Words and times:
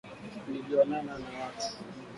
nilionana 0.49 1.13
na 1.23 1.29
watu 1.43 1.71